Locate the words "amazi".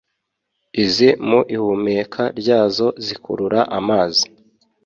3.77-4.25